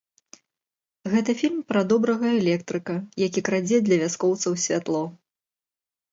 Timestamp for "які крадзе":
3.25-3.77